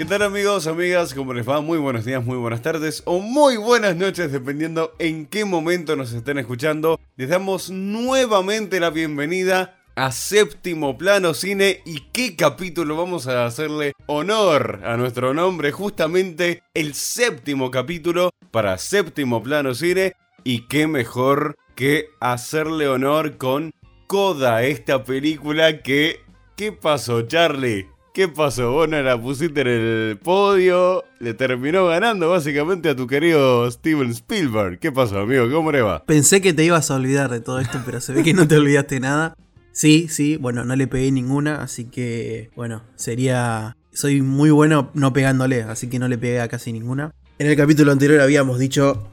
¿Qué 0.00 0.06
tal 0.06 0.22
amigos, 0.22 0.66
amigas? 0.66 1.12
¿Cómo 1.12 1.34
les 1.34 1.46
va? 1.46 1.60
Muy 1.60 1.76
buenos 1.76 2.06
días, 2.06 2.24
muy 2.24 2.38
buenas 2.38 2.62
tardes 2.62 3.02
o 3.04 3.18
muy 3.18 3.58
buenas 3.58 3.96
noches, 3.96 4.32
dependiendo 4.32 4.94
en 4.98 5.26
qué 5.26 5.44
momento 5.44 5.94
nos 5.94 6.14
estén 6.14 6.38
escuchando. 6.38 6.98
Les 7.18 7.28
damos 7.28 7.68
nuevamente 7.68 8.80
la 8.80 8.88
bienvenida 8.88 9.78
a 9.96 10.10
Séptimo 10.10 10.96
Plano 10.96 11.34
Cine 11.34 11.82
y 11.84 12.00
qué 12.12 12.34
capítulo 12.34 12.96
vamos 12.96 13.26
a 13.26 13.44
hacerle 13.44 13.92
honor 14.06 14.80
a 14.86 14.96
nuestro 14.96 15.34
nombre, 15.34 15.70
justamente 15.70 16.62
el 16.72 16.94
séptimo 16.94 17.70
capítulo 17.70 18.30
para 18.50 18.78
Séptimo 18.78 19.42
Plano 19.42 19.74
Cine 19.74 20.14
y 20.44 20.66
qué 20.66 20.86
mejor 20.86 21.58
que 21.74 22.08
hacerle 22.20 22.88
honor 22.88 23.36
con 23.36 23.74
Coda, 24.06 24.62
esta 24.62 25.04
película 25.04 25.82
que... 25.82 26.20
¿Qué 26.56 26.72
pasó, 26.72 27.20
Charlie? 27.22 27.86
¿Qué 28.12 28.26
pasó? 28.26 28.72
Vos 28.72 28.88
no 28.88 29.00
la 29.00 29.20
pusiste 29.20 29.60
en 29.60 29.68
el 29.68 30.18
podio, 30.18 31.04
le 31.20 31.32
terminó 31.32 31.86
ganando 31.86 32.28
básicamente 32.28 32.88
a 32.88 32.96
tu 32.96 33.06
querido 33.06 33.70
Steven 33.70 34.10
Spielberg. 34.10 34.80
¿Qué 34.80 34.90
pasó, 34.90 35.20
amigo? 35.20 35.48
¿Cómo 35.48 35.70
le 35.70 35.80
va? 35.80 36.04
Pensé 36.06 36.40
que 36.40 36.52
te 36.52 36.64
ibas 36.64 36.90
a 36.90 36.96
olvidar 36.96 37.30
de 37.30 37.40
todo 37.40 37.60
esto, 37.60 37.80
pero 37.86 38.00
se 38.00 38.12
ve 38.12 38.24
que 38.24 38.34
no 38.34 38.48
te 38.48 38.56
olvidaste 38.56 38.98
nada. 38.98 39.36
Sí, 39.70 40.08
sí, 40.08 40.36
bueno, 40.36 40.64
no 40.64 40.74
le 40.74 40.88
pegué 40.88 41.12
ninguna, 41.12 41.62
así 41.62 41.84
que, 41.84 42.50
bueno, 42.56 42.82
sería... 42.96 43.76
Soy 43.92 44.22
muy 44.22 44.50
bueno 44.50 44.90
no 44.94 45.12
pegándole, 45.12 45.62
así 45.62 45.88
que 45.88 46.00
no 46.00 46.08
le 46.08 46.18
pegué 46.18 46.40
a 46.40 46.48
casi 46.48 46.72
ninguna. 46.72 47.12
En 47.38 47.46
el 47.46 47.56
capítulo 47.56 47.92
anterior 47.92 48.20
habíamos 48.20 48.58
dicho 48.58 49.08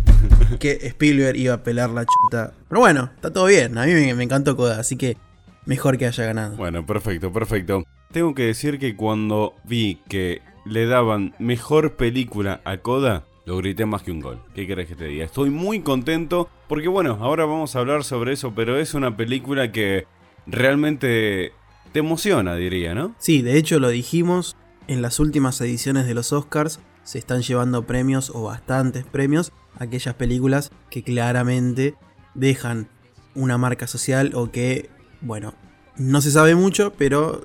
que 0.60 0.80
Spielberg 0.82 1.38
iba 1.38 1.54
a 1.54 1.62
pelar 1.62 1.88
la 1.88 2.04
chuta. 2.04 2.52
Pero 2.68 2.80
bueno, 2.80 3.10
está 3.14 3.32
todo 3.32 3.46
bien, 3.46 3.78
a 3.78 3.86
mí 3.86 3.94
me, 3.94 4.14
me 4.14 4.24
encantó 4.24 4.54
Coda, 4.54 4.80
así 4.80 4.96
que 4.96 5.16
mejor 5.64 5.96
que 5.96 6.06
haya 6.06 6.26
ganado. 6.26 6.56
Bueno, 6.56 6.84
perfecto, 6.84 7.32
perfecto. 7.32 7.84
Tengo 8.14 8.32
que 8.32 8.44
decir 8.44 8.78
que 8.78 8.94
cuando 8.94 9.54
vi 9.64 9.98
que 10.08 10.40
le 10.64 10.86
daban 10.86 11.34
mejor 11.40 11.96
película 11.96 12.60
a 12.64 12.76
Coda, 12.76 13.24
lo 13.44 13.56
grité 13.56 13.86
más 13.86 14.04
que 14.04 14.12
un 14.12 14.20
gol. 14.20 14.40
¿Qué 14.54 14.68
querés 14.68 14.86
que 14.86 14.94
te 14.94 15.06
diga? 15.06 15.24
Estoy 15.24 15.50
muy 15.50 15.80
contento 15.80 16.48
porque 16.68 16.86
bueno, 16.86 17.18
ahora 17.20 17.44
vamos 17.44 17.74
a 17.74 17.80
hablar 17.80 18.04
sobre 18.04 18.34
eso, 18.34 18.54
pero 18.54 18.78
es 18.78 18.94
una 18.94 19.16
película 19.16 19.72
que 19.72 20.06
realmente 20.46 21.54
te 21.92 21.98
emociona, 21.98 22.54
diría, 22.54 22.94
¿no? 22.94 23.16
Sí, 23.18 23.42
de 23.42 23.58
hecho 23.58 23.80
lo 23.80 23.88
dijimos 23.88 24.54
en 24.86 25.02
las 25.02 25.18
últimas 25.18 25.60
ediciones 25.60 26.06
de 26.06 26.14
los 26.14 26.32
Oscars. 26.32 26.78
Se 27.02 27.18
están 27.18 27.42
llevando 27.42 27.84
premios 27.84 28.30
o 28.30 28.44
bastantes 28.44 29.04
premios 29.04 29.50
a 29.76 29.84
aquellas 29.84 30.14
películas 30.14 30.70
que 30.88 31.02
claramente 31.02 31.96
dejan 32.34 32.86
una 33.34 33.58
marca 33.58 33.88
social 33.88 34.30
o 34.36 34.52
que, 34.52 34.88
bueno, 35.20 35.54
no 35.96 36.20
se 36.20 36.30
sabe 36.30 36.54
mucho, 36.54 36.92
pero 36.96 37.44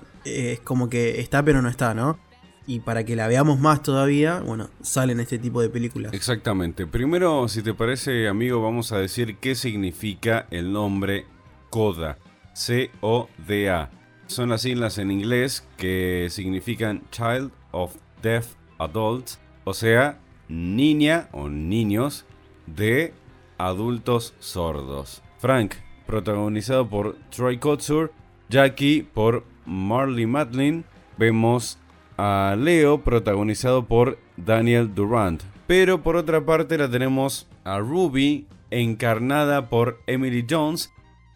es 0.53 0.59
como 0.59 0.89
que 0.89 1.19
está 1.19 1.43
pero 1.43 1.61
no 1.61 1.69
está, 1.69 1.93
¿no? 1.93 2.19
Y 2.67 2.81
para 2.81 3.03
que 3.03 3.15
la 3.15 3.27
veamos 3.27 3.59
más 3.59 3.81
todavía, 3.81 4.41
bueno, 4.41 4.69
salen 4.81 5.19
este 5.19 5.39
tipo 5.39 5.61
de 5.61 5.69
películas. 5.69 6.13
Exactamente. 6.13 6.85
Primero, 6.85 7.47
si 7.47 7.63
te 7.63 7.73
parece, 7.73 8.27
amigo, 8.27 8.61
vamos 8.61 8.91
a 8.91 8.99
decir 8.99 9.37
qué 9.37 9.55
significa 9.55 10.45
el 10.51 10.71
nombre 10.71 11.25
CODA. 11.71 12.17
C-O-D-A. 12.53 13.89
Son 14.27 14.49
las 14.49 14.61
siglas 14.61 14.99
en 14.99 15.09
inglés 15.09 15.67
que 15.77 16.27
significan 16.29 17.01
Child 17.09 17.51
of 17.71 17.95
Deaf 18.21 18.53
Adults, 18.77 19.39
o 19.63 19.73
sea, 19.73 20.19
niña 20.47 21.29
o 21.31 21.49
niños 21.49 22.25
de 22.67 23.13
adultos 23.57 24.35
sordos. 24.39 25.23
Frank, 25.39 25.73
protagonizado 26.05 26.87
por 26.87 27.17
Troy 27.29 27.57
Kotsur, 27.57 28.11
Jackie 28.49 29.01
por 29.01 29.43
Marley 29.69 30.25
Matlin, 30.25 30.83
vemos 31.17 31.77
a 32.17 32.55
Leo 32.57 33.03
protagonizado 33.03 33.85
por 33.85 34.17
Daniel 34.35 34.93
Durant. 34.93 35.41
Pero 35.67 36.01
por 36.01 36.15
otra 36.15 36.45
parte 36.45 36.77
la 36.77 36.89
tenemos 36.89 37.47
a 37.63 37.79
Ruby 37.79 38.47
encarnada 38.71 39.69
por 39.69 40.01
Emily 40.07 40.45
Jones, 40.49 40.91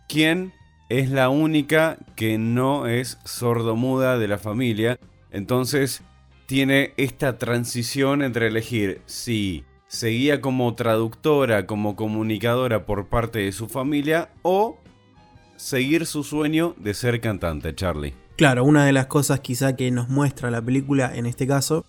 quien 0.09 0.52
es 0.90 1.09
la 1.09 1.30
única 1.30 1.97
que 2.16 2.38
no 2.38 2.88
es 2.88 3.19
sordomuda 3.24 4.18
de 4.18 4.28
la 4.28 4.38
familia. 4.38 5.00
Entonces 5.31 6.03
tiene 6.46 6.94
esta 6.97 7.38
transición 7.38 8.22
entre 8.22 8.47
elegir 8.47 9.02
si 9.06 9.63
seguía 9.88 10.41
como 10.41 10.74
traductora, 10.75 11.66
como 11.66 11.96
comunicadora 11.96 12.86
por 12.86 13.07
parte 13.07 13.40
de 13.40 13.52
su 13.52 13.68
familia 13.68 14.30
o 14.41 14.80
seguir 15.56 16.06
su 16.06 16.24
sueño 16.24 16.75
de 16.78 16.94
ser 16.94 17.22
cantante, 17.22 17.74
Charlie. 17.74 18.22
Claro, 18.35 18.63
una 18.63 18.85
de 18.85 18.94
las 18.94 19.05
cosas 19.05 19.41
quizá 19.41 19.75
que 19.75 19.91
nos 19.91 20.09
muestra 20.09 20.49
la 20.49 20.61
película 20.61 21.16
en 21.16 21.27
este 21.27 21.45
caso 21.45 21.85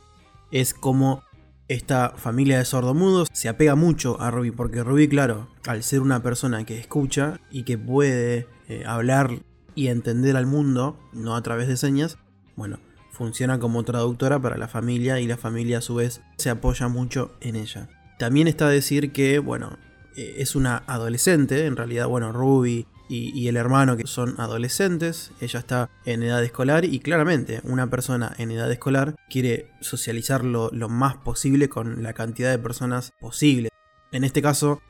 es 0.50 0.74
cómo 0.74 1.22
esta 1.68 2.12
familia 2.16 2.58
de 2.58 2.66
sordomudos 2.66 3.28
se 3.32 3.48
apega 3.48 3.74
mucho 3.74 4.20
a 4.20 4.30
Ruby, 4.30 4.50
porque 4.50 4.84
Ruby, 4.84 5.08
claro, 5.08 5.48
al 5.66 5.82
ser 5.82 6.00
una 6.00 6.22
persona 6.22 6.64
que 6.64 6.78
escucha 6.78 7.40
y 7.50 7.62
que 7.62 7.78
puede 7.78 8.46
eh, 8.68 8.84
hablar 8.86 9.42
y 9.74 9.88
entender 9.88 10.36
al 10.36 10.46
mundo, 10.46 10.98
no 11.14 11.34
a 11.34 11.42
través 11.42 11.66
de 11.66 11.78
señas, 11.78 12.18
bueno, 12.56 12.78
funciona 13.10 13.58
como 13.58 13.82
traductora 13.82 14.38
para 14.38 14.58
la 14.58 14.68
familia 14.68 15.20
y 15.20 15.26
la 15.26 15.38
familia 15.38 15.78
a 15.78 15.82
su 15.82 15.94
vez 15.94 16.20
se 16.36 16.50
apoya 16.50 16.88
mucho 16.88 17.32
en 17.40 17.56
ella. 17.56 17.88
También 18.18 18.48
está 18.48 18.66
a 18.66 18.70
decir 18.70 19.12
que, 19.12 19.38
bueno, 19.38 19.78
eh, 20.16 20.34
es 20.38 20.54
una 20.54 20.84
adolescente, 20.86 21.64
en 21.64 21.76
realidad, 21.76 22.06
bueno, 22.06 22.32
Ruby 22.32 22.86
y, 23.08 23.48
el 23.48 23.56
hermano 23.56 23.96
que 23.96 24.06
son 24.06 24.34
adolescentes, 24.38 25.32
ella 25.40 25.60
está 25.60 25.90
en 26.04 26.22
edad 26.22 26.42
escolar 26.42 26.84
y 26.84 27.00
claramente 27.00 27.60
una 27.64 27.88
persona 27.90 28.34
en 28.38 28.50
edad 28.50 28.70
escolar 28.72 29.14
quiere 29.28 29.70
socializar 29.80 30.44
lo, 30.44 30.70
lo 30.72 30.88
más 30.88 31.16
posible 31.16 31.68
con 31.68 32.02
la 32.02 32.14
cantidad 32.14 32.50
de 32.50 32.58
personas 32.58 33.12
posible. 33.20 33.68
En 34.12 34.24
este 34.24 34.42
caso, 34.42 34.80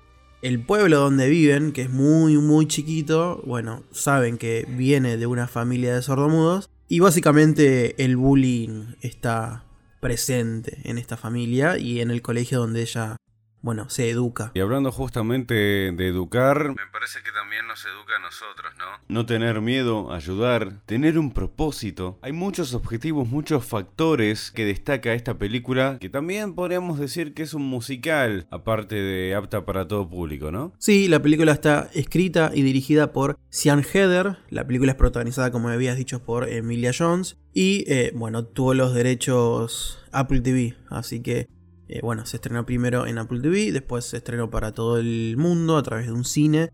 el 0.43 0.65
pueblo 0.65 1.01
donde 1.01 1.29
viven, 1.29 1.73
que 1.73 1.83
es 1.83 1.91
muy 1.91 2.37
muy 2.37 2.67
chiquito, 2.67 3.43
bueno, 3.47 3.83
saben 3.91 4.39
que 4.39 4.67
viene 4.69 5.17
de 5.17 5.27
una 5.27 5.49
familia 5.49 5.95
de 5.95 6.03
sordomudos 6.03 6.69
y 6.89 7.01
básicamente 7.01 8.05
el 8.05 8.17
bullying 8.17 8.95
está 9.01 9.65
presente 10.01 10.83
en 10.85 10.99
esta 10.99 11.17
familia 11.17 11.79
y 11.79 12.03
en 12.03 12.11
el 12.11 12.21
colegio 12.21 12.59
donde 12.59 12.83
ella 12.83 13.17
bueno, 13.65 13.89
se 13.89 14.11
educa. 14.11 14.53
Y 14.55 14.61
hablando 14.61 14.93
justamente 14.93 15.55
de 15.55 16.07
educar, 16.07 16.69
me 16.69 16.87
parece 16.93 17.21
que 17.23 17.33
también 17.33 17.67
nos 17.67 17.83
educa 17.87 18.17
a 18.17 18.19
nosotros, 18.19 18.75
¿no? 18.77 18.85
No 19.09 19.25
tener 19.25 19.63
miedo, 19.63 20.13
ayudar, 20.13 20.83
tener 20.85 21.19
un 21.19 21.33
propósito. 21.33 22.19
Hay 22.21 22.33
muchos 22.33 22.75
objetivos, 22.75 23.27
muchos 23.27 23.65
factores 23.65 24.51
que 24.51 24.67
destaca 24.67 25.15
esta 25.15 25.39
película, 25.39 25.97
que 25.99 26.11
también 26.11 26.55
podríamos 26.55 26.99
decir 26.99 27.33
que 27.33 27.43
es 27.43 27.55
un 27.55 27.63
musical, 27.63 28.47
aparte 28.51 28.97
de 28.97 29.35
apta 29.35 29.65
para 29.65 29.89
todo 29.89 30.11
público, 30.11 30.53
¿no? 30.53 30.75
Sí, 30.79 31.09
la 31.09 31.23
película 31.23 31.53
está 31.53 31.89
escrita 31.95 32.51
y 32.53 32.61
dirigida 32.61 33.15
por 33.15 33.39
Sian 33.49 33.83
Heather. 33.83 34.37
La 34.51 34.67
película 34.67 34.93
es 34.93 34.99
protagonizada, 34.99 35.51
como 35.51 35.71
habías 35.71 35.97
dicho, 35.97 36.23
por 36.23 36.51
Emilia 36.51 36.93
Jones. 36.97 37.39
Y, 37.55 37.91
eh, 37.91 38.13
bueno, 38.15 38.45
tuvo 38.45 38.75
los 38.75 38.93
derechos 38.93 40.05
Apple 40.13 40.41
TV, 40.41 40.77
así 40.91 41.23
que 41.23 41.49
eh, 41.89 42.01
bueno, 42.03 42.27
se 42.27 42.37
estrenó 42.37 42.65
primero 42.65 43.07
en 43.07 43.19
Apple 43.19 43.41
TV, 43.41 43.73
después 43.73 44.05
se 44.05 44.17
estrenó 44.17 44.51
para 44.51 44.73
todo 44.73 44.99
el 44.99 45.37
mundo 45.37 45.77
a 45.77 45.83
través 45.83 46.07
de 46.07 46.13
un 46.13 46.25
cine. 46.25 46.71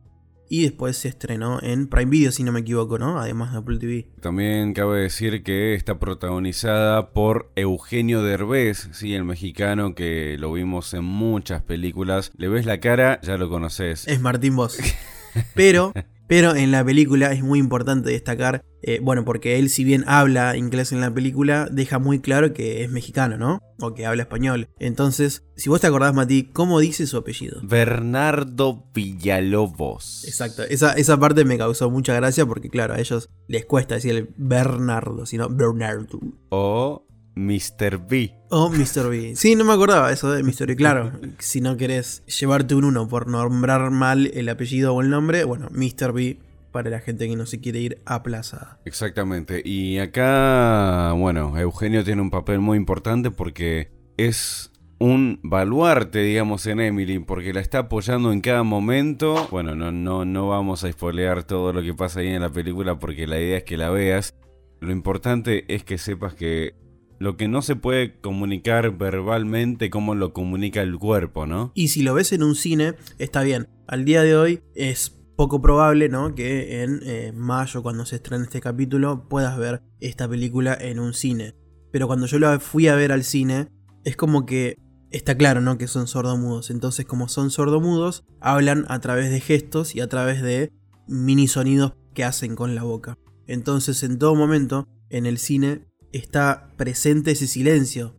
Y 0.53 0.65
después 0.65 0.97
se 0.97 1.07
estrenó 1.07 1.61
en 1.63 1.87
Prime 1.87 2.11
Video, 2.11 2.33
si 2.33 2.43
no 2.43 2.51
me 2.51 2.59
equivoco, 2.59 2.99
¿no? 2.99 3.21
Además 3.21 3.53
de 3.53 3.59
Apple 3.59 3.79
TV. 3.79 4.09
También 4.21 4.75
cabe 4.75 5.03
decir 5.03 5.45
que 5.45 5.75
está 5.75 6.01
protagonizada 6.01 7.13
por 7.13 7.53
Eugenio 7.55 8.25
Derbez, 8.25 8.89
sí, 8.91 9.15
el 9.15 9.23
mexicano 9.23 9.95
que 9.95 10.37
lo 10.41 10.53
vimos 10.53 10.93
en 10.93 11.05
muchas 11.05 11.63
películas. 11.63 12.33
Le 12.37 12.49
ves 12.49 12.67
la 12.67 12.81
cara, 12.81 13.21
ya 13.23 13.37
lo 13.37 13.49
conoces. 13.49 14.09
Es 14.09 14.21
Martín 14.21 14.57
Vos. 14.57 14.77
Pero 15.55 15.93
pero 16.31 16.55
en 16.55 16.71
la 16.71 16.85
película 16.85 17.33
es 17.33 17.43
muy 17.43 17.59
importante 17.59 18.09
destacar, 18.09 18.65
eh, 18.83 19.01
bueno, 19.03 19.25
porque 19.25 19.59
él 19.59 19.69
si 19.69 19.83
bien 19.83 20.05
habla 20.07 20.57
inglés 20.57 20.93
en 20.93 21.01
la 21.01 21.13
película, 21.13 21.67
deja 21.69 21.99
muy 21.99 22.21
claro 22.21 22.53
que 22.53 22.85
es 22.85 22.91
mexicano, 22.93 23.37
¿no? 23.37 23.59
O 23.81 23.95
que 23.95 24.07
habla 24.07 24.23
español. 24.23 24.69
Entonces, 24.79 25.43
si 25.57 25.69
vos 25.69 25.81
te 25.81 25.89
acordás, 25.89 26.15
Mati, 26.15 26.45
¿cómo 26.45 26.79
dice 26.79 27.09
su 27.09 27.17
apellido? 27.17 27.61
Bernardo 27.65 28.85
Villalobos. 28.95 30.25
Exacto, 30.25 30.63
esa, 30.63 30.93
esa 30.93 31.19
parte 31.19 31.45
me 31.45 31.59
causó 31.59 31.91
mucha 31.91 32.15
gracia 32.15 32.47
porque, 32.47 32.71
claro, 32.71 32.95
a 32.95 33.01
ellos 33.01 33.29
les 33.49 33.67
cuesta 33.67 33.97
decir 33.97 34.15
el 34.15 34.33
Bernardo, 34.37 35.27
sino 35.27 35.49
Bernardo. 35.49 36.21
O 36.51 37.09
Mr. 37.35 38.07
B. 38.09 38.35
Oh, 38.51 38.71
Mr. 38.71 39.09
B. 39.09 39.35
Sí, 39.37 39.55
no 39.55 39.65
me 39.65 39.73
acordaba 39.73 40.13
eso 40.13 40.31
de 40.31 40.43
Mr. 40.43 40.67
B. 40.67 40.77
Claro, 40.77 41.13
si 41.39 41.61
no 41.61 41.77
querés 41.77 42.23
llevarte 42.27 42.75
un 42.75 42.85
uno 42.85 43.09
por 43.09 43.29
nombrar 43.29 43.91
mal 43.91 44.31
el 44.35 44.49
apellido 44.49 44.95
o 44.95 45.01
el 45.01 45.11
nombre, 45.11 45.45
bueno, 45.45 45.69
Mr. 45.71 46.13
B 46.13 46.39
para 46.73 46.91
la 46.91 47.01
gente 47.01 47.29
que 47.29 47.37
no 47.37 47.47
se 47.47 47.61
quiere 47.61 47.81
ir 47.81 48.03
a 48.05 48.23
plaza. 48.23 48.79
Exactamente. 48.85 49.61
Y 49.65 49.99
acá, 49.99 51.13
bueno, 51.17 51.59
Eugenio 51.59 52.05
tiene 52.05 52.23
un 52.23 52.31
papel 52.31 52.61
muy 52.61 52.77
importante 52.77 53.31
porque 53.31 53.91
es 54.17 54.71
un 54.99 55.41
baluarte, 55.43 56.21
digamos, 56.21 56.67
en 56.67 56.81
Emily, 56.81 57.19
porque 57.19 57.53
la 57.53 57.61
está 57.61 57.79
apoyando 57.81 58.33
en 58.33 58.41
cada 58.41 58.63
momento. 58.63 59.49
Bueno, 59.51 59.75
no, 59.75 59.91
no, 59.91 60.25
no 60.25 60.49
vamos 60.49 60.85
a 60.85 60.93
spoilear 60.93 61.45
todo 61.45 61.73
lo 61.73 61.83
que 61.83 61.95
pasa 61.95 62.21
ahí 62.21 62.29
en 62.29 62.43
la 62.43 62.51
película 62.51 62.99
porque 62.99 63.27
la 63.27 63.41
idea 63.41 63.59
es 63.59 63.65
que 63.65 63.77
la 63.77 63.91
veas. 63.91 64.35
Lo 64.81 64.93
importante 64.93 65.65
es 65.75 65.85
que 65.85 65.99
sepas 65.99 66.35
que 66.35 66.75
lo 67.21 67.37
que 67.37 67.49
no 67.49 67.61
se 67.61 67.77
puede 67.77 68.19
comunicar 68.19 68.97
verbalmente, 68.97 69.91
cómo 69.91 70.15
lo 70.15 70.33
comunica 70.33 70.81
el 70.81 70.99
cuerpo, 70.99 71.47
¿no? 71.47 71.71
Y 71.75 71.89
si 71.89 72.03
lo 72.03 72.15
ves 72.15 72.33
en 72.33 72.43
un 72.43 72.55
cine, 72.55 72.95
está 73.19 73.43
bien. 73.43 73.69
Al 73.87 74.07
día 74.07 74.23
de 74.23 74.35
hoy 74.35 74.63
es 74.75 75.11
poco 75.37 75.61
probable, 75.61 76.09
¿no? 76.09 76.35
Que 76.35 76.83
en 76.83 77.01
eh, 77.05 77.33
mayo, 77.35 77.83
cuando 77.83 78.07
se 78.07 78.17
estrene 78.17 78.45
este 78.45 78.63
capítulo, 78.63 79.29
puedas 79.29 79.59
ver 79.59 79.83
esta 80.01 80.27
película 80.27 80.75
en 80.81 80.99
un 80.99 81.13
cine. 81.13 81.55
Pero 81.93 82.07
cuando 82.07 82.27
yo 82.27 82.39
la 82.39 82.59
fui 82.59 82.89
a 82.89 82.95
ver 82.95 83.13
al 83.13 83.23
cine, 83.23 83.69
es 84.05 84.17
como 84.17 84.47
que 84.47 84.79
está 85.11 85.37
claro, 85.37 85.61
¿no? 85.61 85.77
Que 85.77 85.89
son 85.89 86.07
sordomudos. 86.07 86.71
Entonces, 86.71 87.05
como 87.05 87.29
son 87.29 87.51
sordomudos, 87.51 88.25
hablan 88.41 88.87
a 88.89 88.99
través 89.01 89.31
de 89.31 89.41
gestos 89.41 89.95
y 89.95 90.01
a 90.01 90.09
través 90.09 90.41
de 90.41 90.73
mini 91.07 91.49
sonidos 91.49 91.93
que 92.15 92.25
hacen 92.25 92.57
con 92.57 92.75
la 92.75 92.83
boca. 92.83 93.19
Entonces, 93.47 94.03
en 94.05 94.19
todo 94.19 94.35
momento, 94.35 94.89
en 95.11 95.27
el 95.27 95.37
cine, 95.37 95.90
está 96.13 96.71
presente 96.77 97.33
ese 97.33 97.47
silencio. 97.47 98.17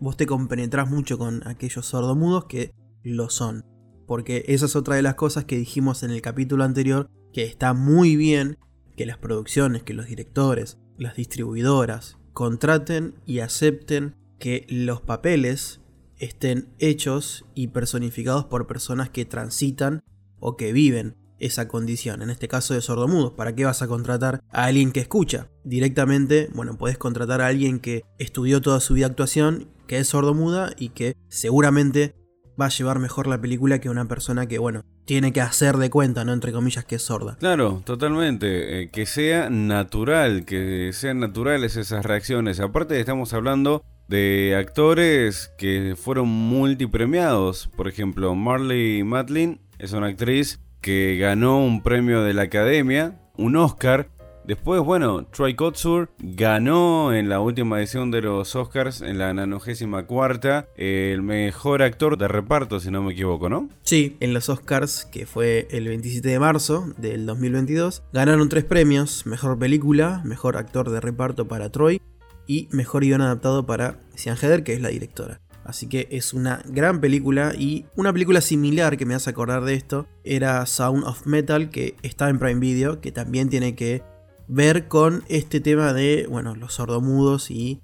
Vos 0.00 0.16
te 0.16 0.26
compenetrás 0.26 0.90
mucho 0.90 1.18
con 1.18 1.46
aquellos 1.46 1.86
sordomudos 1.86 2.46
que 2.46 2.72
lo 3.02 3.30
son. 3.30 3.64
Porque 4.06 4.44
esa 4.48 4.66
es 4.66 4.76
otra 4.76 4.96
de 4.96 5.02
las 5.02 5.14
cosas 5.14 5.44
que 5.44 5.56
dijimos 5.56 6.02
en 6.02 6.10
el 6.10 6.20
capítulo 6.20 6.64
anterior, 6.64 7.10
que 7.32 7.44
está 7.44 7.72
muy 7.72 8.16
bien 8.16 8.58
que 8.96 9.06
las 9.06 9.18
producciones, 9.18 9.82
que 9.82 9.94
los 9.94 10.06
directores, 10.06 10.78
las 10.98 11.16
distribuidoras 11.16 12.18
contraten 12.32 13.14
y 13.26 13.38
acepten 13.38 14.16
que 14.38 14.66
los 14.68 15.00
papeles 15.00 15.80
estén 16.18 16.68
hechos 16.78 17.44
y 17.54 17.68
personificados 17.68 18.44
por 18.44 18.66
personas 18.66 19.10
que 19.10 19.24
transitan 19.24 20.02
o 20.38 20.56
que 20.56 20.72
viven 20.72 21.16
esa 21.44 21.68
condición, 21.68 22.22
en 22.22 22.30
este 22.30 22.48
caso 22.48 22.74
de 22.74 22.80
sordomudos. 22.80 23.32
¿Para 23.32 23.54
qué 23.54 23.64
vas 23.64 23.82
a 23.82 23.88
contratar 23.88 24.40
a 24.50 24.64
alguien 24.64 24.92
que 24.92 25.00
escucha? 25.00 25.48
Directamente, 25.62 26.48
bueno, 26.54 26.78
puedes 26.78 26.98
contratar 26.98 27.40
a 27.40 27.48
alguien 27.48 27.80
que 27.80 28.04
estudió 28.18 28.60
toda 28.60 28.80
su 28.80 28.94
vida 28.94 29.06
actuación, 29.06 29.68
que 29.86 29.98
es 29.98 30.08
sordomuda 30.08 30.72
y 30.78 30.90
que 30.90 31.16
seguramente 31.28 32.14
va 32.60 32.66
a 32.66 32.70
llevar 32.70 32.98
mejor 32.98 33.26
la 33.26 33.40
película 33.40 33.80
que 33.80 33.90
una 33.90 34.06
persona 34.06 34.46
que, 34.46 34.58
bueno, 34.58 34.84
tiene 35.04 35.32
que 35.32 35.40
hacer 35.40 35.76
de 35.76 35.90
cuenta, 35.90 36.24
¿no? 36.24 36.32
Entre 36.32 36.52
comillas, 36.52 36.84
que 36.84 36.96
es 36.96 37.02
sorda. 37.02 37.36
Claro, 37.38 37.82
totalmente. 37.84 38.82
Eh, 38.82 38.90
que 38.90 39.06
sea 39.06 39.50
natural, 39.50 40.44
que 40.44 40.90
sean 40.92 41.20
naturales 41.20 41.76
esas 41.76 42.06
reacciones. 42.06 42.60
Aparte 42.60 42.98
estamos 42.98 43.34
hablando 43.34 43.84
de 44.08 44.54
actores 44.56 45.52
que 45.58 45.94
fueron 45.96 46.28
multipremiados. 46.28 47.68
Por 47.76 47.88
ejemplo, 47.88 48.34
Marley 48.34 49.02
Matlin 49.02 49.60
es 49.78 49.92
una 49.92 50.06
actriz 50.06 50.60
que 50.84 51.16
ganó 51.16 51.64
un 51.64 51.82
premio 51.82 52.22
de 52.22 52.34
la 52.34 52.42
Academia, 52.42 53.18
un 53.38 53.56
Oscar. 53.56 54.10
Después, 54.44 54.82
bueno, 54.82 55.24
Troy 55.24 55.54
Kotsur 55.54 56.10
ganó 56.18 57.14
en 57.14 57.30
la 57.30 57.40
última 57.40 57.78
edición 57.78 58.10
de 58.10 58.20
los 58.20 58.54
Oscars, 58.54 59.00
en 59.00 59.16
la 59.16 59.32
94 59.32 60.66
el 60.76 61.22
mejor 61.22 61.82
actor 61.82 62.18
de 62.18 62.28
reparto, 62.28 62.80
si 62.80 62.90
no 62.90 63.02
me 63.02 63.14
equivoco, 63.14 63.48
¿no? 63.48 63.70
Sí, 63.82 64.18
en 64.20 64.34
los 64.34 64.50
Oscars, 64.50 65.06
que 65.06 65.24
fue 65.24 65.68
el 65.70 65.88
27 65.88 66.28
de 66.28 66.38
marzo 66.38 66.92
del 66.98 67.24
2022, 67.24 68.02
ganaron 68.12 68.50
tres 68.50 68.64
premios, 68.64 69.24
mejor 69.24 69.58
película, 69.58 70.20
mejor 70.26 70.58
actor 70.58 70.90
de 70.90 71.00
reparto 71.00 71.48
para 71.48 71.70
Troy 71.70 71.98
y 72.46 72.68
mejor 72.72 73.04
guion 73.04 73.22
adaptado 73.22 73.64
para 73.64 74.00
Sian 74.16 74.36
Heder, 74.36 74.64
que 74.64 74.74
es 74.74 74.82
la 74.82 74.90
directora. 74.90 75.40
Así 75.64 75.88
que 75.88 76.08
es 76.10 76.34
una 76.34 76.62
gran 76.66 77.00
película 77.00 77.54
y 77.58 77.86
una 77.96 78.12
película 78.12 78.40
similar 78.40 78.96
que 78.96 79.06
me 79.06 79.14
hace 79.14 79.30
acordar 79.30 79.64
de 79.64 79.74
esto 79.74 80.06
era 80.22 80.64
Sound 80.66 81.04
of 81.04 81.26
Metal 81.26 81.70
que 81.70 81.96
está 82.02 82.28
en 82.28 82.38
Prime 82.38 82.60
Video, 82.60 83.00
que 83.00 83.12
también 83.12 83.48
tiene 83.48 83.74
que 83.74 84.02
ver 84.46 84.88
con 84.88 85.24
este 85.28 85.60
tema 85.60 85.94
de, 85.94 86.26
bueno, 86.28 86.54
los 86.54 86.74
sordomudos 86.74 87.50
y 87.50 87.80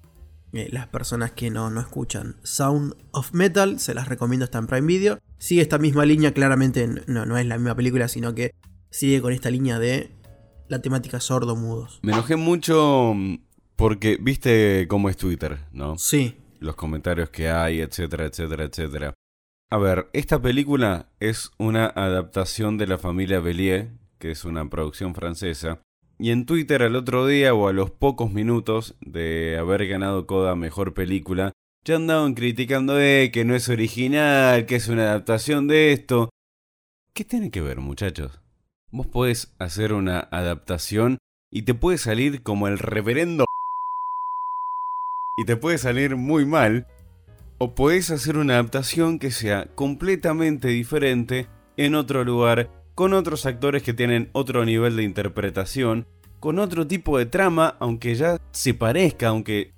eh, 0.53 0.69
las 0.71 0.89
personas 0.89 1.31
que 1.33 1.51
no, 1.51 1.71
no 1.71 1.81
escuchan. 1.81 2.37
Sound 2.43 2.95
of 3.13 3.33
Metal, 3.33 3.81
se 3.81 3.95
las 3.95 4.09
recomiendo, 4.09 4.45
está 4.45 4.59
en 4.59 4.67
Prime 4.67 4.87
Video. 4.87 5.19
Sigue 5.39 5.63
esta 5.63 5.79
misma 5.79 6.05
línea, 6.05 6.35
claramente 6.35 6.87
no, 7.07 7.25
no 7.25 7.39
es 7.39 7.47
la 7.47 7.57
misma 7.57 7.75
película, 7.75 8.09
sino 8.09 8.35
que 8.35 8.55
sigue 8.91 9.23
con 9.23 9.33
esta 9.33 9.51
línea 9.51 9.79
de 9.79 10.11
la 10.69 10.83
temática 10.83 11.19
sordomudos. 11.19 11.99
Me 12.03 12.13
enojé 12.13 12.37
mucho 12.37 13.15
mm, 13.15 13.37
porque 13.77 14.19
viste 14.21 14.87
cómo 14.87 15.09
es 15.09 15.17
Twitter, 15.17 15.61
¿no? 15.73 15.97
Sí 15.97 16.37
los 16.61 16.77
comentarios 16.77 17.31
que 17.31 17.49
hay, 17.49 17.81
etcétera, 17.81 18.27
etcétera, 18.27 18.65
etcétera. 18.65 19.15
A 19.71 19.79
ver, 19.79 20.09
esta 20.13 20.41
película 20.41 21.09
es 21.21 21.51
una 21.59 21.87
adaptación 21.87 22.77
de 22.79 22.87
La 22.87 22.99
familia 22.99 23.41
Bellier, 23.41 23.91
que 24.19 24.31
es 24.31 24.45
una 24.45 24.69
producción 24.69 25.15
francesa, 25.15 25.81
y 26.19 26.33
en 26.33 26.45
Twitter 26.45 26.83
al 26.83 26.97
otro 26.97 27.27
día 27.27 27.55
o 27.55 27.69
a 27.69 27.73
los 27.73 27.91
pocos 27.91 28.31
minutos 28.31 28.95
de 29.01 29.57
haber 29.59 29.87
ganado 29.87 30.27
Coda 30.27 30.55
Mejor 30.55 30.93
Película, 30.93 31.53
ya 31.85 31.97
andaban 31.97 32.35
criticando 32.35 33.01
eh, 33.01 33.31
que 33.33 33.45
no 33.45 33.55
es 33.55 33.69
original, 33.69 34.67
que 34.67 34.77
es 34.77 34.89
una 34.89 35.05
adaptación 35.05 35.67
de 35.67 35.93
esto. 35.93 36.29
¿Qué 37.15 37.25
tiene 37.25 37.51
que 37.51 37.63
ver, 37.63 37.81
muchachos? 37.81 38.41
Vos 38.91 39.07
podés 39.07 39.55
hacer 39.59 39.93
una 39.93 40.19
adaptación 40.19 41.19
y 41.51 41.63
te 41.63 41.75
puede 41.75 41.97
salir 41.97 42.43
como 42.43 42.69
el 42.69 42.79
reverendo 42.79 43.47
y 45.41 45.45
te 45.47 45.57
puede 45.57 45.79
salir 45.79 46.17
muy 46.17 46.45
mal, 46.45 46.87
o 47.57 47.75
puedes 47.75 48.11
hacer 48.11 48.37
una 48.37 48.55
adaptación 48.55 49.19
que 49.19 49.31
sea 49.31 49.69
completamente 49.75 50.69
diferente 50.69 51.47
en 51.79 51.95
otro 51.95 52.25
lugar, 52.25 52.69
con 52.95 53.15
otros 53.15 53.47
actores 53.47 53.83
que 53.83 53.95
tienen 53.95 54.29
otro 54.33 54.67
nivel 54.67 54.97
de 54.97 55.03
interpretación, 55.03 56.07
con 56.41 56.59
otro 56.59 56.87
tipo 56.87 57.17
de 57.17 57.25
trama, 57.25 57.75
aunque 57.81 58.15
ya 58.17 58.37
se 58.51 58.75
parezca, 58.75 59.29
aunque 59.29 59.73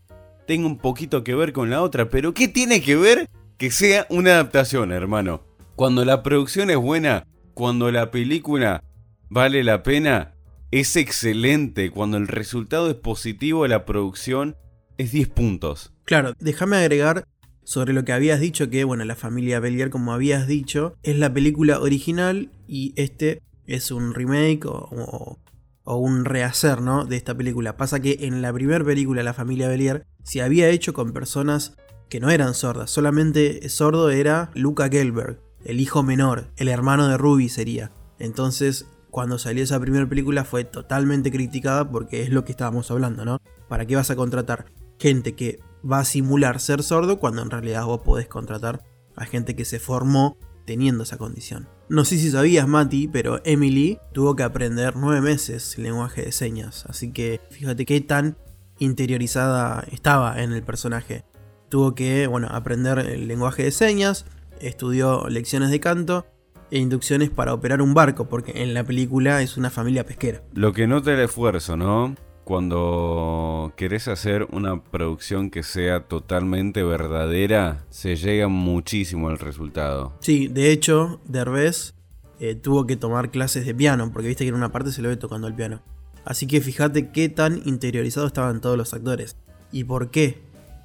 tenga 0.49 0.67
un 0.67 0.79
poquito 0.79 1.23
que 1.23 1.37
ver 1.37 1.53
con 1.53 1.71
la 1.71 1.81
otra, 1.81 2.09
pero 2.09 2.35
¿qué 2.35 2.49
tiene 2.49 2.83
que 2.83 2.97
ver 2.97 3.29
que 3.57 3.71
sea 3.71 4.09
una 4.11 4.33
adaptación, 4.33 4.91
hermano? 4.91 5.45
Cuando 5.77 6.05
la 6.05 6.25
producción 6.25 6.71
es 6.71 6.77
buena, 6.77 7.25
cuando 7.55 7.93
la 7.93 8.11
película 8.11 8.83
vale 9.29 9.63
la 9.63 9.85
pena, 9.85 10.35
es 10.73 10.97
excelente, 10.97 11.93
cuando 11.93 12.17
el 12.17 12.27
resultado 12.27 12.91
es 12.91 12.97
positivo 12.97 13.65
la 13.69 13.85
producción, 13.85 14.57
es 14.99 15.13
10 15.13 15.29
puntos. 15.29 15.93
Claro, 16.05 16.35
déjame 16.41 16.77
agregar 16.77 17.25
sobre 17.65 17.93
lo 17.93 18.05
que 18.05 18.13
habías 18.13 18.41
dicho, 18.41 18.69
que 18.71 18.85
bueno, 18.85 19.05
la 19.05 19.17
familia 19.17 19.61
Bellier, 19.61 19.91
como 19.91 20.13
habías 20.13 20.47
dicho, 20.47 20.97
es 21.03 21.19
la 21.19 21.33
película 21.33 21.81
original 21.81 22.51
y 22.67 22.93
este 22.97 23.43
es 23.67 23.91
un 23.91 24.15
remake 24.15 24.67
o, 24.67 25.39
un 25.85 26.25
rehacer, 26.25 26.81
¿no? 26.81 27.05
De 27.05 27.17
esta 27.17 27.37
película. 27.37 27.77
Pasa 27.77 28.01
que 28.01 28.19
en 28.23 28.43
la 28.43 28.53
primera 28.53 28.85
película, 28.85 29.23
La 29.23 29.35
familia 29.35 29.69
Bellier, 29.69 30.07
se 30.23 30.43
había 30.43 30.69
hecho 30.69 30.93
con 30.93 31.13
personas 31.13 31.77
que 32.09 32.21
no 32.21 32.31
eran 32.31 32.55
sordas, 32.55 32.91
solamente 32.91 33.69
sordo 33.69 34.11
era 34.11 34.51
Luca 34.55 34.89
Gelberg, 34.89 35.41
el 35.65 35.81
hijo 35.81 36.03
menor, 36.03 36.49
el 36.57 36.69
hermano 36.69 37.09
de 37.09 37.17
Ruby 37.17 37.49
sería. 37.49 37.91
Entonces, 38.19 38.87
cuando 39.11 39.39
salió 39.39 39.65
esa 39.65 39.81
primera 39.81 40.09
película 40.09 40.45
fue 40.45 40.65
totalmente 40.65 41.31
criticada 41.31 41.91
porque 41.91 42.23
es 42.23 42.31
lo 42.31 42.45
que 42.45 42.53
estábamos 42.53 42.91
hablando, 42.91 43.25
¿no? 43.25 43.39
¿Para 43.69 43.87
qué 43.87 43.97
vas 43.97 44.11
a 44.11 44.17
contratar 44.17 44.67
gente 45.03 45.35
que 45.35 45.59
va 45.85 45.99
a 45.99 46.05
simular 46.05 46.61
ser 46.61 46.85
sordo 46.85 47.19
cuando 47.19 47.43
en 47.43 47.51
realidad 47.51 47.85
vos 47.85 48.03
podés 48.03 48.29
contratar 48.29 48.85
a 49.17 49.25
gente 49.25 49.57
que 49.57 49.65
se 49.65 49.81
formó 49.81 50.39
teniendo 50.65 51.03
esa 51.03 51.19
condición. 51.19 51.69
No 51.89 52.05
sé 52.05 52.19
si 52.19 52.31
sabías, 52.31 52.69
Mati, 52.69 53.09
pero 53.09 53.41
Emily 53.45 53.99
tuvo 54.13 54.37
que 54.37 54.45
aprender 54.45 54.95
nueve 54.95 55.21
meses 55.21 55.77
el 55.77 55.83
lenguaje 55.83 56.23
de 56.23 56.31
señas, 56.31 56.87
así 56.89 57.13
que 57.13 57.41
fíjate 57.51 57.85
qué 57.85 58.01
tan 58.01 58.37
interiorizada 58.79 59.85
estaba 59.91 60.41
en 60.41 60.53
el 60.53 60.63
personaje. 60.63 61.25
Tuvo 61.69 61.97
que, 61.97 62.29
bueno, 62.29 62.47
aprender 62.53 63.01
el 63.01 63.27
lenguaje 63.27 63.65
de 63.65 63.73
señas, 63.73 64.25
estudió 64.61 65.29
lecciones 65.29 65.71
de 65.71 65.81
canto 65.81 66.27
e 66.71 66.79
inducciones 66.79 67.29
para 67.29 67.55
operar 67.55 67.83
un 67.83 67.93
barco, 67.93 68.29
porque 68.29 68.63
en 68.63 68.73
la 68.73 68.85
película 68.85 69.43
es 69.43 69.57
una 69.57 69.69
familia 69.69 70.07
pesquera. 70.07 70.43
Lo 70.55 70.73
que 70.73 70.87
nota 70.87 71.13
el 71.13 71.21
esfuerzo, 71.21 71.77
¿no? 71.77 72.15
cuando 72.45 73.52
querés 73.71 74.09
hacer 74.09 74.47
una 74.51 74.83
producción 74.83 75.51
que 75.51 75.63
sea 75.63 76.09
totalmente 76.09 76.83
verdadera, 76.83 77.85
se 77.91 78.17
llega 78.17 78.49
muchísimo 78.49 79.29
al 79.29 79.39
resultado. 79.39 80.15
Sí, 80.21 80.49
de 80.49 80.73
hecho, 80.73 81.21
Derbez 81.25 81.95
eh, 82.41 82.55
tuvo 82.55 82.87
que 82.87 82.97
tomar 82.97 83.31
clases 83.31 83.65
de 83.65 83.75
piano, 83.75 84.11
porque 84.13 84.29
viste 84.29 84.45
que 84.45 84.49
en 84.49 84.57
una 84.57 84.73
parte 84.73 84.93
se 84.93 85.03
lo 85.03 85.09
ve 85.09 85.17
tocando 85.17 85.47
el 85.47 85.55
piano. 85.55 85.83
Así 86.25 86.47
que 86.47 86.61
fíjate 86.61 87.11
qué 87.11 87.29
tan 87.29 87.63
interiorizados 87.65 88.29
estaban 88.29 88.61
todos 88.61 88.77
los 88.77 88.95
actores. 88.95 89.37
Y 89.71 89.85
por 89.85 90.11
qué 90.11 90.43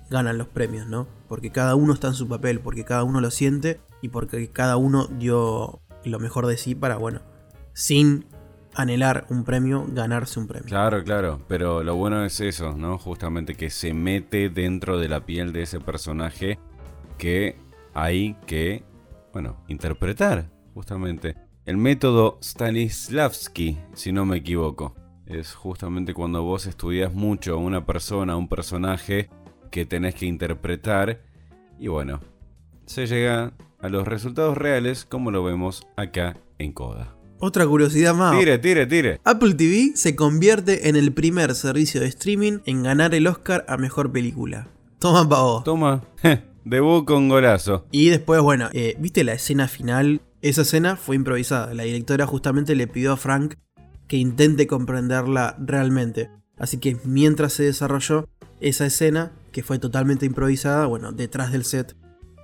ganan 0.10 0.38
los 0.38 0.48
premios, 0.48 0.88
¿no? 0.88 1.07
Porque 1.27 1.51
cada 1.51 1.75
uno 1.75 1.93
está 1.93 2.07
en 2.07 2.13
su 2.13 2.27
papel, 2.27 2.60
porque 2.60 2.86
cada 2.86 3.03
uno 3.03 3.22
lo 3.22 3.31
siente 3.31 3.79
y 4.01 4.10
porque 4.10 4.50
cada 4.50 4.77
uno 4.77 5.07
dio 5.07 5.81
lo 6.03 6.19
mejor 6.19 6.48
de 6.48 6.57
sí 6.57 6.75
para, 6.75 6.98
bueno, 6.98 7.22
sin 7.74 8.25
anhelar 8.77 9.25
un 9.29 9.43
premio, 9.43 9.86
ganarse 9.89 10.39
un 10.39 10.48
premio. 10.48 10.67
Claro, 10.67 11.03
claro, 11.03 11.41
pero 11.48 11.84
lo 11.84 11.96
bueno 11.96 12.24
es 12.24 12.39
eso, 12.39 12.74
¿no? 12.77 12.98
Justamente 13.00 13.55
que 13.55 13.69
se 13.69 13.93
mete 13.93 14.50
dentro 14.50 15.00
de 15.00 15.10
la 15.10 15.25
piel 15.25 15.51
de 15.51 15.63
ese 15.63 15.79
personaje 15.79 16.60
que 17.17 17.57
hay 17.93 18.36
que, 18.46 18.84
bueno, 19.34 19.57
interpretar, 19.67 20.50
justamente. 20.75 21.36
El 21.65 21.77
método 21.77 22.38
Stanislavski, 22.41 23.77
si 23.93 24.12
no 24.12 24.25
me 24.25 24.38
equivoco, 24.38 24.96
es 25.25 25.53
justamente 25.53 26.13
cuando 26.13 26.43
vos 26.43 26.67
estudias 26.67 27.13
mucho 27.13 27.57
una 27.57 27.86
persona, 27.86 28.38
un 28.38 28.48
personaje, 28.48 29.29
que 29.72 29.86
tenés 29.86 30.15
que 30.15 30.27
interpretar. 30.27 31.22
Y 31.79 31.88
bueno, 31.88 32.22
se 32.86 33.07
llega 33.07 33.53
a 33.79 33.89
los 33.89 34.07
resultados 34.07 34.57
reales 34.57 35.03
como 35.03 35.31
lo 35.31 35.43
vemos 35.43 35.86
acá 35.98 36.38
en 36.57 36.72
Coda. 36.72 37.16
Otra 37.39 37.67
curiosidad 37.67 38.15
más. 38.15 38.38
Tire, 38.38 38.58
tire, 38.58 38.88
tire. 38.88 39.22
Apple 39.24 39.53
TV 39.53 39.91
se 39.96 40.15
convierte 40.15 40.89
en 40.89 40.96
el 40.96 41.13
primer 41.13 41.53
servicio 41.53 42.01
de 42.01 42.08
streaming 42.08 42.60
en 42.65 42.84
ganar 42.84 43.13
el 43.13 43.27
Oscar 43.27 43.63
a 43.67 43.77
mejor 43.77 44.12
película. 44.12 44.70
Toma 45.00 45.29
pa' 45.29 45.41
vos. 45.41 45.63
Toma, 45.63 46.03
debut 46.65 47.06
con 47.06 47.29
golazo. 47.29 47.86
Y 47.91 48.10
después, 48.10 48.41
bueno, 48.41 48.70
eh, 48.74 48.96
¿viste 49.00 49.24
la 49.24 49.34
escena 49.34 49.67
final? 49.67 50.22
Esa 50.41 50.63
escena 50.63 50.96
fue 50.96 51.15
improvisada. 51.15 51.74
La 51.75 51.84
directora 51.84 52.25
justamente 52.25 52.75
le 52.75 52.88
pidió 52.88 53.13
a 53.13 53.17
Frank 53.17 53.56
que 54.08 54.17
intente 54.17 54.65
comprenderla 54.65 55.56
realmente. 55.60 56.32
Así 56.58 56.77
que 56.77 56.98
mientras 57.03 57.53
se 57.53 57.63
desarrolló 57.63 58.27
esa 58.60 58.86
escena, 58.88 59.32
que 59.51 59.62
fue 59.62 59.77
totalmente 59.77 60.25
improvisada, 60.25 60.88
bueno, 60.88 61.12
detrás 61.12 61.51
del 61.51 61.65
set 61.65 61.96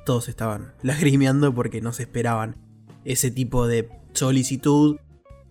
todos 0.05 0.29
estaban 0.29 0.73
lagrimeando 0.83 1.53
porque 1.53 1.81
no 1.81 1.93
se 1.93 2.03
esperaban 2.03 2.57
ese 3.05 3.31
tipo 3.31 3.67
de 3.67 3.89
solicitud 4.13 4.97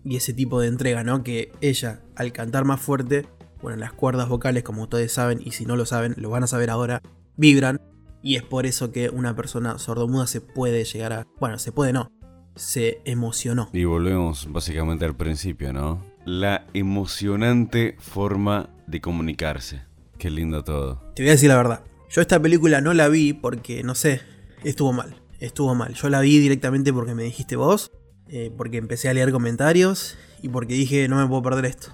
y 0.03 0.17
ese 0.17 0.33
tipo 0.33 0.59
de 0.59 0.67
entrega, 0.67 1.03
¿no? 1.03 1.23
Que 1.23 1.51
ella, 1.61 2.01
al 2.15 2.31
cantar 2.31 2.65
más 2.65 2.81
fuerte, 2.81 3.25
bueno, 3.61 3.77
las 3.77 3.93
cuerdas 3.93 4.27
vocales, 4.27 4.63
como 4.63 4.83
ustedes 4.83 5.13
saben, 5.13 5.41
y 5.43 5.51
si 5.51 5.65
no 5.65 5.75
lo 5.75 5.85
saben, 5.85 6.15
lo 6.17 6.29
van 6.29 6.43
a 6.43 6.47
saber 6.47 6.69
ahora, 6.69 7.01
vibran. 7.37 7.79
Y 8.21 8.35
es 8.35 8.43
por 8.43 8.65
eso 8.65 8.91
que 8.91 9.09
una 9.09 9.35
persona 9.35 9.77
sordomuda 9.79 10.27
se 10.27 10.41
puede 10.41 10.83
llegar 10.83 11.13
a... 11.13 11.27
Bueno, 11.39 11.59
se 11.59 11.71
puede 11.71 11.93
no. 11.93 12.11
Se 12.55 13.01
emocionó. 13.05 13.69
Y 13.73 13.85
volvemos 13.85 14.51
básicamente 14.51 15.05
al 15.05 15.15
principio, 15.15 15.73
¿no? 15.73 16.05
La 16.25 16.67
emocionante 16.73 17.95
forma 17.99 18.69
de 18.87 19.01
comunicarse. 19.01 19.81
Qué 20.17 20.29
lindo 20.29 20.63
todo. 20.63 21.01
Te 21.15 21.23
voy 21.23 21.29
a 21.29 21.33
decir 21.33 21.49
la 21.49 21.57
verdad. 21.57 21.83
Yo 22.09 22.21
esta 22.21 22.39
película 22.39 22.79
no 22.79 22.93
la 22.93 23.07
vi 23.07 23.33
porque, 23.33 23.83
no 23.83 23.95
sé, 23.95 24.21
estuvo 24.63 24.93
mal. 24.93 25.21
Estuvo 25.39 25.73
mal. 25.73 25.93
Yo 25.93 26.09
la 26.09 26.21
vi 26.21 26.37
directamente 26.39 26.93
porque 26.93 27.15
me 27.15 27.23
dijiste 27.23 27.55
vos. 27.55 27.91
Eh, 28.35 28.51
porque 28.57 28.77
empecé 28.77 29.09
a 29.09 29.13
leer 29.13 29.31
comentarios 29.31 30.17
y 30.41 30.49
porque 30.49 30.73
dije 30.73 31.07
no 31.07 31.17
me 31.17 31.27
puedo 31.27 31.43
perder 31.43 31.65
esto. 31.65 31.89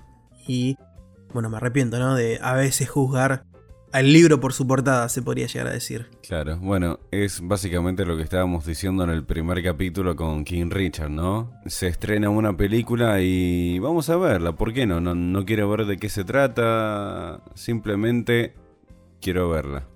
Y 0.47 0.77
bueno, 1.33 1.49
me 1.49 1.57
arrepiento, 1.57 1.99
¿no? 1.99 2.15
De 2.15 2.39
a 2.41 2.53
veces 2.53 2.89
juzgar 2.89 3.43
al 3.91 4.13
libro 4.13 4.39
por 4.39 4.53
su 4.53 4.65
portada, 4.65 5.09
se 5.09 5.21
podría 5.21 5.47
llegar 5.47 5.67
a 5.67 5.71
decir. 5.71 6.07
Claro, 6.25 6.57
bueno, 6.61 7.01
es 7.11 7.41
básicamente 7.45 8.05
lo 8.05 8.15
que 8.15 8.23
estábamos 8.23 8.65
diciendo 8.65 9.03
en 9.03 9.09
el 9.09 9.25
primer 9.25 9.61
capítulo 9.61 10.15
con 10.15 10.45
King 10.45 10.69
Richard, 10.69 11.09
¿no? 11.09 11.51
Se 11.65 11.87
estrena 11.87 12.29
una 12.29 12.55
película 12.55 13.19
y 13.19 13.77
vamos 13.79 14.09
a 14.09 14.15
verla, 14.15 14.53
¿por 14.53 14.73
qué 14.73 14.85
no? 14.85 15.01
No, 15.01 15.15
no 15.15 15.43
quiero 15.43 15.69
ver 15.69 15.87
de 15.87 15.97
qué 15.97 16.07
se 16.07 16.23
trata, 16.23 17.43
simplemente 17.53 18.55
quiero 19.19 19.49
verla, 19.49 19.89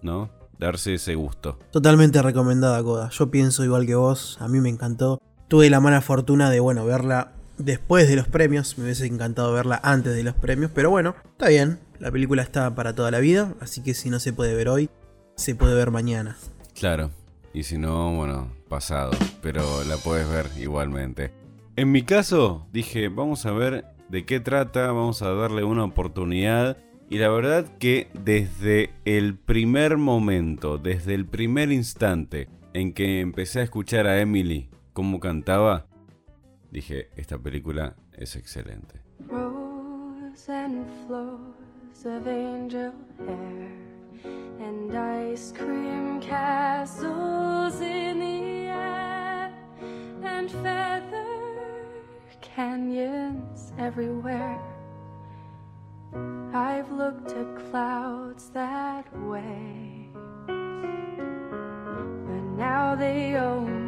¿no? 0.00 0.30
Darse 0.58 0.94
ese 0.94 1.14
gusto. 1.14 1.58
Totalmente 1.72 2.22
recomendada, 2.22 2.82
Coda. 2.82 3.10
Yo 3.10 3.30
pienso 3.30 3.64
igual 3.64 3.84
que 3.84 3.96
vos, 3.96 4.38
a 4.40 4.48
mí 4.48 4.60
me 4.60 4.70
encantó 4.70 5.20
tuve 5.50 5.68
la 5.68 5.80
mala 5.80 6.00
fortuna 6.00 6.48
de, 6.48 6.60
bueno, 6.60 6.86
verla 6.86 7.32
después 7.58 8.08
de 8.08 8.14
los 8.14 8.28
premios. 8.28 8.78
Me 8.78 8.84
hubiese 8.84 9.04
encantado 9.06 9.52
verla 9.52 9.80
antes 9.82 10.14
de 10.14 10.22
los 10.22 10.34
premios, 10.34 10.70
pero 10.72 10.90
bueno, 10.90 11.16
está 11.32 11.48
bien. 11.48 11.80
La 11.98 12.12
película 12.12 12.40
está 12.40 12.72
para 12.76 12.94
toda 12.94 13.10
la 13.10 13.18
vida, 13.18 13.52
así 13.60 13.82
que 13.82 13.92
si 13.92 14.10
no 14.10 14.20
se 14.20 14.32
puede 14.32 14.54
ver 14.54 14.68
hoy, 14.68 14.88
se 15.34 15.56
puede 15.56 15.74
ver 15.74 15.90
mañana. 15.90 16.36
Claro, 16.78 17.10
y 17.52 17.64
si 17.64 17.78
no, 17.78 18.14
bueno, 18.14 18.52
pasado, 18.68 19.10
pero 19.42 19.82
la 19.84 19.96
puedes 19.96 20.28
ver 20.28 20.46
igualmente. 20.56 21.32
En 21.74 21.90
mi 21.90 22.02
caso, 22.02 22.68
dije, 22.72 23.08
vamos 23.08 23.44
a 23.44 23.50
ver 23.50 23.86
de 24.08 24.24
qué 24.24 24.38
trata, 24.38 24.86
vamos 24.92 25.20
a 25.20 25.32
darle 25.32 25.64
una 25.64 25.82
oportunidad. 25.82 26.76
Y 27.08 27.18
la 27.18 27.28
verdad 27.28 27.66
que 27.78 28.08
desde 28.14 28.90
el 29.04 29.36
primer 29.36 29.96
momento, 29.96 30.78
desde 30.78 31.14
el 31.14 31.26
primer 31.26 31.72
instante 31.72 32.48
en 32.72 32.92
que 32.92 33.18
empecé 33.18 33.58
a 33.58 33.64
escuchar 33.64 34.06
a 34.06 34.20
Emily 34.20 34.70
cómo 34.92 35.20
cantaba, 35.20 35.86
dije, 36.70 37.10
esta 37.16 37.38
película 37.38 37.96
es 38.12 38.36
excelente. 38.36 39.00
Rose 39.26 40.48
and 40.48 40.86
floors 41.06 42.04
of 42.04 42.26
angel 42.26 42.92
hair 43.26 43.70
and 44.60 44.94
ice 44.94 45.52
cream 45.52 46.20
castles 46.20 47.80
in 47.80 48.20
the 48.20 48.68
air 48.68 49.52
and 50.22 50.50
feather 50.50 51.26
canyons 52.40 53.72
everywhere. 53.78 54.60
I've 56.52 56.90
looked 56.90 57.32
at 57.32 57.70
clouds 57.70 58.50
that 58.50 59.06
way, 59.28 60.08
but 60.46 62.42
now 62.56 62.96
they 62.96 63.36
own. 63.36 63.79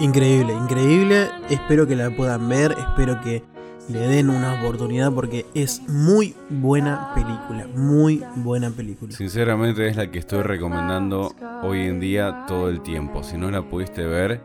Increíble, 0.00 0.52
increíble. 0.52 1.28
Espero 1.48 1.86
que 1.86 1.96
la 1.96 2.10
puedan 2.14 2.48
ver, 2.48 2.72
espero 2.72 3.20
que 3.22 3.42
le 3.88 4.00
den 4.00 4.28
una 4.30 4.60
oportunidad 4.60 5.10
porque 5.12 5.46
es 5.54 5.80
muy 5.88 6.34
buena 6.48 7.12
película, 7.14 7.66
muy 7.74 8.22
buena 8.36 8.70
película. 8.70 9.12
Sinceramente 9.12 9.88
es 9.88 9.96
la 9.96 10.10
que 10.10 10.18
estoy 10.18 10.42
recomendando 10.42 11.34
hoy 11.62 11.86
en 11.86 11.98
día 11.98 12.44
todo 12.46 12.68
el 12.68 12.82
tiempo. 12.82 13.22
Si 13.22 13.38
no 13.38 13.50
la 13.50 13.62
pudiste 13.62 14.06
ver, 14.06 14.42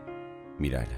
mírala. 0.58 0.88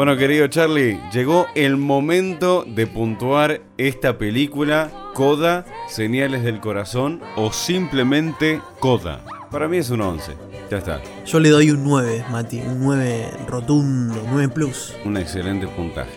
Bueno, 0.00 0.16
querido 0.16 0.46
Charlie, 0.46 0.98
llegó 1.12 1.46
el 1.54 1.76
momento 1.76 2.64
de 2.66 2.86
puntuar 2.86 3.60
esta 3.76 4.16
película, 4.16 4.90
Coda, 5.12 5.66
Señales 5.88 6.42
del 6.42 6.58
Corazón 6.58 7.20
o 7.36 7.52
simplemente 7.52 8.62
Coda. 8.78 9.22
Para 9.50 9.68
mí 9.68 9.76
es 9.76 9.90
un 9.90 10.00
11. 10.00 10.32
Ya 10.70 10.78
está. 10.78 11.02
Yo 11.26 11.38
le 11.38 11.50
doy 11.50 11.70
un 11.70 11.84
9, 11.84 12.24
Mati, 12.30 12.62
un 12.62 12.82
9 12.82 13.30
rotundo, 13.46 14.22
9 14.30 14.48
plus. 14.48 14.94
Un 15.04 15.18
excelente 15.18 15.66
puntaje. 15.68 16.12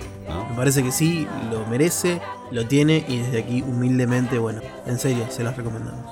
Me 0.50 0.56
parece 0.56 0.82
que 0.82 0.94
sí, 0.94 1.28
lo 1.52 1.66
merece, 1.66 2.22
lo 2.52 2.66
tiene 2.66 3.04
y 3.10 3.18
desde 3.18 3.40
aquí 3.40 3.64
humildemente, 3.64 4.38
bueno, 4.38 4.62
en 4.86 4.98
serio, 4.98 5.26
se 5.30 5.44
las 5.44 5.58
recomendamos. 5.58 6.06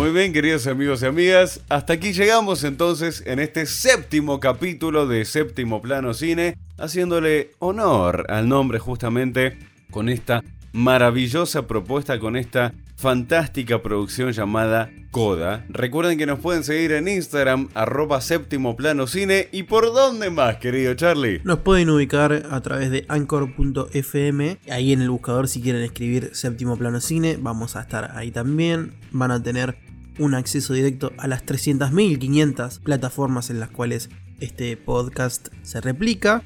Muy 0.00 0.12
bien, 0.12 0.32
queridos 0.32 0.66
amigos 0.66 1.02
y 1.02 1.04
amigas, 1.04 1.60
hasta 1.68 1.92
aquí 1.92 2.14
llegamos 2.14 2.64
entonces 2.64 3.22
en 3.26 3.38
este 3.38 3.66
séptimo 3.66 4.40
capítulo 4.40 5.06
de 5.06 5.26
Séptimo 5.26 5.82
Plano 5.82 6.14
Cine, 6.14 6.56
haciéndole 6.78 7.50
honor 7.58 8.24
al 8.30 8.48
nombre 8.48 8.78
justamente 8.78 9.58
con 9.90 10.08
esta 10.08 10.42
maravillosa 10.72 11.66
propuesta, 11.66 12.18
con 12.18 12.36
esta 12.36 12.72
fantástica 13.00 13.82
producción 13.82 14.30
llamada 14.32 14.90
Coda. 15.10 15.64
Recuerden 15.70 16.18
que 16.18 16.26
nos 16.26 16.38
pueden 16.38 16.62
seguir 16.64 16.92
en 16.92 17.08
Instagram, 17.08 17.68
arroba 17.72 18.20
séptimo 18.20 18.76
plano 18.76 19.06
cine. 19.06 19.48
¿Y 19.52 19.62
por 19.62 19.86
dónde 19.86 20.28
más, 20.28 20.58
querido 20.58 20.92
Charlie? 20.94 21.40
Nos 21.42 21.60
pueden 21.60 21.88
ubicar 21.88 22.46
a 22.50 22.60
través 22.60 22.90
de 22.90 23.06
anchor.fm. 23.08 24.58
Ahí 24.70 24.92
en 24.92 25.00
el 25.00 25.08
buscador, 25.08 25.48
si 25.48 25.62
quieren 25.62 25.82
escribir 25.82 26.30
séptimo 26.34 26.76
plano 26.76 27.00
cine, 27.00 27.38
vamos 27.40 27.74
a 27.74 27.80
estar 27.80 28.12
ahí 28.14 28.30
también. 28.30 28.92
Van 29.12 29.30
a 29.30 29.42
tener 29.42 29.78
un 30.18 30.34
acceso 30.34 30.74
directo 30.74 31.12
a 31.16 31.26
las 31.26 31.46
300.500 31.46 32.80
plataformas 32.80 33.48
en 33.48 33.60
las 33.60 33.70
cuales 33.70 34.10
este 34.40 34.76
podcast 34.76 35.48
se 35.62 35.80
replica. 35.80 36.42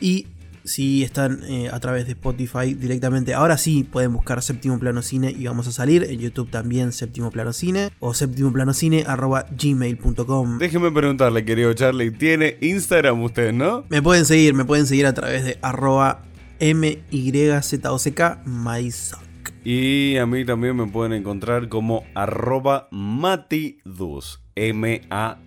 Y 0.00 0.26
si 0.64 1.02
están 1.02 1.42
eh, 1.44 1.70
a 1.72 1.80
través 1.80 2.06
de 2.06 2.12
Spotify 2.12 2.74
directamente, 2.74 3.34
ahora 3.34 3.58
sí 3.58 3.84
pueden 3.84 4.12
buscar 4.12 4.42
Séptimo 4.42 4.78
Plano 4.78 5.02
Cine 5.02 5.30
y 5.30 5.46
vamos 5.46 5.66
a 5.68 5.72
salir. 5.72 6.04
En 6.04 6.18
YouTube 6.18 6.50
también 6.50 6.92
Séptimo 6.92 7.30
Plano 7.30 7.52
Cine 7.52 7.90
o 8.00 8.14
séptimo 8.14 8.52
plano 8.52 8.74
cine 8.74 9.04
arroba 9.06 9.46
gmail.com. 9.50 10.58
Déjeme 10.58 10.90
preguntarle, 10.90 11.44
querido 11.44 11.72
Charlie, 11.74 12.10
¿tiene 12.10 12.56
Instagram 12.60 13.22
usted, 13.22 13.52
no? 13.52 13.84
Me 13.88 14.02
pueden 14.02 14.24
seguir, 14.24 14.54
me 14.54 14.64
pueden 14.64 14.86
seguir 14.86 15.06
a 15.06 15.14
través 15.14 15.44
de 15.44 15.58
arroba 15.62 16.24
MYZOCK 16.60 18.20
MySock. 18.46 19.22
Y 19.64 20.16
a 20.16 20.26
mí 20.26 20.44
también 20.44 20.76
me 20.76 20.86
pueden 20.86 21.12
encontrar 21.12 21.68
como 21.68 22.04
arroba 22.14 22.88
matidus. 22.90 24.40
M-A-T-I-D-U-S-S. 24.54 25.42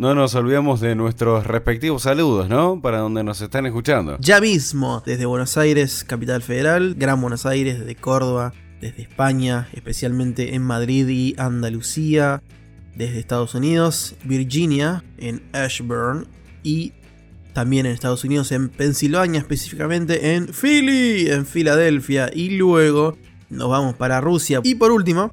No 0.00 0.14
nos 0.14 0.34
olvidemos 0.34 0.80
de 0.80 0.94
nuestros 0.94 1.46
respectivos 1.46 2.04
saludos, 2.04 2.48
¿no? 2.48 2.80
Para 2.80 3.00
donde 3.00 3.22
nos 3.22 3.42
están 3.42 3.66
escuchando. 3.66 4.16
Ya 4.18 4.40
mismo, 4.40 5.02
desde 5.04 5.26
Buenos 5.26 5.58
Aires, 5.58 6.04
Capital 6.04 6.40
Federal, 6.40 6.94
Gran 6.96 7.20
Buenos 7.20 7.44
Aires, 7.44 7.80
desde 7.80 7.96
Córdoba, 7.96 8.54
desde 8.80 9.02
España, 9.02 9.68
especialmente 9.74 10.54
en 10.54 10.62
Madrid 10.62 11.06
y 11.06 11.34
Andalucía, 11.36 12.42
desde 12.96 13.18
Estados 13.18 13.54
Unidos, 13.54 14.14
Virginia, 14.24 15.04
en 15.18 15.42
Ashburn 15.52 16.26
y 16.62 16.94
también 17.52 17.84
en 17.84 17.92
Estados 17.92 18.24
Unidos, 18.24 18.52
en 18.52 18.70
Pensilvania, 18.70 19.40
específicamente 19.40 20.34
en 20.34 20.48
Philly, 20.48 21.28
en 21.30 21.44
Filadelfia, 21.44 22.30
y 22.32 22.56
luego 22.56 23.18
nos 23.50 23.68
vamos 23.68 23.96
para 23.96 24.22
Rusia. 24.22 24.62
Y 24.64 24.76
por 24.76 24.92
último, 24.92 25.30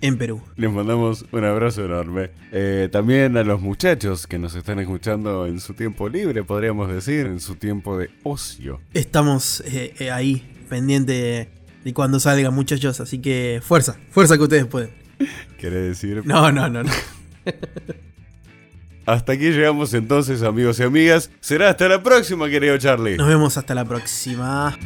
en 0.00 0.18
Perú. 0.18 0.42
Les 0.56 0.70
mandamos 0.70 1.24
un 1.32 1.44
abrazo 1.44 1.84
enorme. 1.84 2.30
Eh, 2.52 2.88
también 2.90 3.36
a 3.36 3.44
los 3.44 3.60
muchachos 3.60 4.26
que 4.26 4.38
nos 4.38 4.54
están 4.54 4.78
escuchando 4.78 5.46
en 5.46 5.60
su 5.60 5.74
tiempo 5.74 6.08
libre, 6.08 6.44
podríamos 6.44 6.92
decir, 6.92 7.26
en 7.26 7.40
su 7.40 7.56
tiempo 7.56 7.98
de 7.98 8.10
ocio. 8.22 8.80
Estamos 8.94 9.60
eh, 9.66 9.94
eh, 9.98 10.10
ahí, 10.10 10.46
pendiente 10.68 11.48
de 11.84 11.94
cuando 11.94 12.20
salgan 12.20 12.54
muchachos, 12.54 13.00
así 13.00 13.18
que 13.18 13.60
fuerza, 13.62 13.96
fuerza 14.10 14.36
que 14.36 14.42
ustedes 14.42 14.66
pueden. 14.66 14.90
¿Querés 15.58 15.88
decir? 15.88 16.22
No, 16.26 16.52
no, 16.52 16.68
no, 16.68 16.82
no. 16.82 16.90
Hasta 19.06 19.34
aquí 19.34 19.50
llegamos 19.50 19.94
entonces, 19.94 20.42
amigos 20.42 20.80
y 20.80 20.82
amigas. 20.82 21.30
Será 21.38 21.70
hasta 21.70 21.88
la 21.88 22.02
próxima, 22.02 22.50
querido 22.50 22.76
Charlie. 22.76 23.16
Nos 23.16 23.28
vemos 23.28 23.56
hasta 23.56 23.72
la 23.72 23.84
próxima. 23.84 24.76